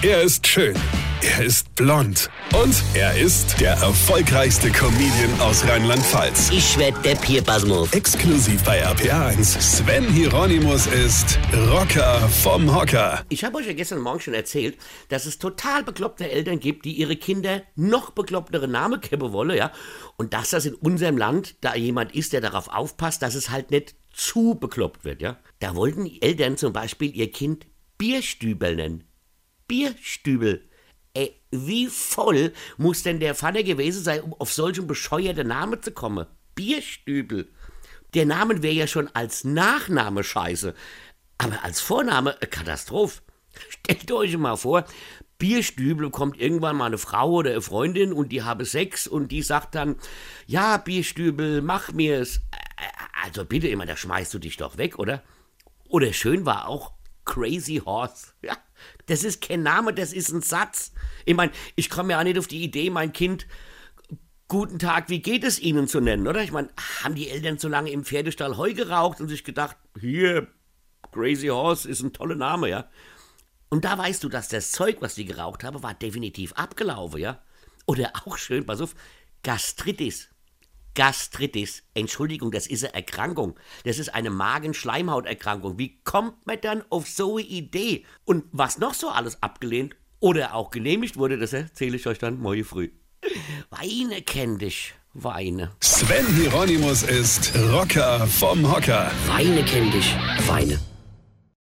Er 0.00 0.22
ist 0.22 0.46
schön. 0.46 0.76
Er 1.22 1.44
ist 1.44 1.74
blond. 1.74 2.30
Und 2.54 2.84
er 2.94 3.18
ist 3.18 3.60
der 3.60 3.72
erfolgreichste 3.72 4.70
Comedian 4.70 5.40
aus 5.40 5.66
Rheinland-Pfalz. 5.66 6.50
Ich 6.52 6.78
werd 6.78 7.04
der 7.04 7.16
Pierpasmus. 7.16 7.92
Exklusiv 7.92 8.62
bei 8.62 8.86
RPA1. 8.86 9.60
Sven 9.60 10.04
Hieronymus 10.04 10.86
ist 10.86 11.36
Rocker 11.72 12.20
vom 12.28 12.72
Hocker. 12.72 13.24
Ich 13.28 13.42
habe 13.42 13.58
euch 13.58 13.66
ja 13.66 13.72
gestern 13.72 13.98
Morgen 13.98 14.20
schon 14.20 14.34
erzählt, 14.34 14.78
dass 15.08 15.26
es 15.26 15.40
total 15.40 15.82
bekloppte 15.82 16.30
Eltern 16.30 16.60
gibt, 16.60 16.84
die 16.84 16.92
ihre 16.92 17.16
Kinder 17.16 17.62
noch 17.74 18.10
beklopptere 18.12 18.68
Namen 18.68 19.00
geben 19.00 19.32
wollen, 19.32 19.56
ja. 19.56 19.72
Und 20.16 20.32
dass 20.32 20.50
das 20.50 20.64
in 20.64 20.74
unserem 20.74 21.18
Land 21.18 21.56
da 21.60 21.74
jemand 21.74 22.14
ist, 22.14 22.32
der 22.32 22.40
darauf 22.40 22.68
aufpasst, 22.68 23.20
dass 23.20 23.34
es 23.34 23.50
halt 23.50 23.72
nicht 23.72 23.96
zu 24.12 24.54
bekloppt 24.54 25.04
wird, 25.04 25.20
ja. 25.20 25.40
Da 25.58 25.74
wollten 25.74 26.04
die 26.04 26.22
Eltern 26.22 26.56
zum 26.56 26.72
Beispiel 26.72 27.12
ihr 27.16 27.32
Kind 27.32 27.66
Bierstübel 27.98 28.76
nennen. 28.76 29.07
Bierstübel. 29.68 30.68
Ey, 31.14 31.40
wie 31.50 31.86
voll 31.86 32.52
muss 32.76 33.02
denn 33.02 33.20
der 33.20 33.34
Vater 33.34 33.62
gewesen 33.62 34.02
sein, 34.02 34.22
um 34.22 34.34
auf 34.34 34.52
solchen 34.52 34.86
bescheuerten 34.86 35.48
Namen 35.48 35.82
zu 35.82 35.92
kommen? 35.92 36.26
Bierstübel. 36.54 37.52
Der 38.14 38.26
Name 38.26 38.62
wäre 38.62 38.74
ja 38.74 38.86
schon 38.86 39.08
als 39.14 39.44
Nachname 39.44 40.24
scheiße, 40.24 40.74
aber 41.36 41.62
als 41.62 41.80
Vorname 41.80 42.36
eine 42.36 42.48
Katastrophe. 42.48 43.20
Stellt 43.68 44.10
euch 44.10 44.36
mal 44.36 44.56
vor, 44.56 44.84
Bierstübel 45.38 46.10
kommt 46.10 46.40
irgendwann 46.40 46.76
mal 46.76 46.86
eine 46.86 46.98
Frau 46.98 47.30
oder 47.30 47.50
eine 47.50 47.62
Freundin 47.62 48.12
und 48.12 48.30
die 48.30 48.42
habe 48.42 48.64
Sex 48.64 49.06
und 49.06 49.30
die 49.30 49.42
sagt 49.42 49.74
dann, 49.74 49.96
ja, 50.46 50.78
Bierstübel, 50.78 51.62
mach 51.62 51.92
mir's. 51.92 52.40
Also 53.22 53.44
bitte 53.44 53.68
immer, 53.68 53.86
da 53.86 53.96
schmeißt 53.96 54.32
du 54.32 54.38
dich 54.38 54.56
doch 54.56 54.78
weg, 54.78 54.98
oder? 54.98 55.22
Oder 55.88 56.12
schön 56.12 56.46
war 56.46 56.68
auch 56.68 56.92
Crazy 57.24 57.82
Horse. 57.84 58.28
Ja, 58.42 58.56
das 59.08 59.24
ist 59.24 59.42
kein 59.42 59.62
Name, 59.62 59.92
das 59.92 60.12
ist 60.12 60.30
ein 60.30 60.42
Satz. 60.42 60.92
Ich 61.24 61.34
meine, 61.34 61.52
ich 61.74 61.90
komme 61.90 62.12
ja 62.12 62.20
auch 62.20 62.24
nicht 62.24 62.38
auf 62.38 62.46
die 62.46 62.62
Idee, 62.62 62.90
mein 62.90 63.12
Kind 63.12 63.46
Guten 64.50 64.78
Tag, 64.78 65.10
wie 65.10 65.20
geht 65.20 65.44
es 65.44 65.60
Ihnen 65.60 65.88
zu 65.88 66.00
nennen, 66.00 66.26
oder? 66.26 66.42
Ich 66.42 66.52
meine, 66.52 66.70
haben 67.04 67.14
die 67.14 67.28
Eltern 67.28 67.58
so 67.58 67.68
lange 67.68 67.90
im 67.90 68.02
Pferdestall 68.02 68.56
Heu 68.56 68.72
geraucht 68.72 69.20
und 69.20 69.28
sich 69.28 69.44
gedacht, 69.44 69.76
hier, 70.00 70.48
Crazy 71.12 71.48
Horse 71.48 71.86
ist 71.86 72.00
ein 72.00 72.14
toller 72.14 72.34
Name, 72.34 72.70
ja? 72.70 72.88
Und 73.68 73.84
da 73.84 73.98
weißt 73.98 74.24
du, 74.24 74.30
dass 74.30 74.48
das 74.48 74.72
Zeug, 74.72 75.02
was 75.02 75.16
die 75.16 75.26
geraucht 75.26 75.64
haben, 75.64 75.82
war 75.82 75.92
definitiv 75.92 76.54
abgelaufen, 76.54 77.20
ja? 77.20 77.42
Oder 77.84 78.12
auch 78.24 78.38
schön, 78.38 78.64
pass 78.64 78.80
auf, 78.80 78.94
Gastritis. 79.42 80.30
Gastritis, 80.98 81.84
Entschuldigung, 81.94 82.50
das 82.50 82.66
ist 82.66 82.84
eine 82.84 82.92
Erkrankung. 82.92 83.54
Das 83.84 84.00
ist 84.00 84.12
eine 84.12 84.30
Magenschleimhauterkrankung. 84.30 85.78
Wie 85.78 86.00
kommt 86.02 86.44
man 86.44 86.60
dann 86.60 86.82
auf 86.90 87.06
so 87.06 87.36
eine 87.36 87.46
Idee? 87.46 88.04
Und 88.24 88.46
was 88.50 88.78
noch 88.78 88.94
so 88.94 89.08
alles 89.08 89.40
abgelehnt 89.40 89.94
oder 90.18 90.56
auch 90.56 90.70
genehmigt 90.70 91.16
wurde, 91.16 91.38
das 91.38 91.52
erzähle 91.52 91.94
ich 91.94 92.08
euch 92.08 92.18
dann 92.18 92.40
morgen 92.40 92.64
früh. 92.64 92.90
Weine 93.70 94.22
kenn 94.22 94.58
dich, 94.58 94.94
Weine. 95.14 95.70
Sven 95.78 96.26
Hieronymus 96.34 97.04
ist 97.04 97.56
Rocker 97.56 98.26
vom 98.26 98.68
Hocker. 98.68 99.12
Weine 99.28 99.64
kenn 99.64 99.92
dich, 99.92 100.16
Weine. 100.48 100.80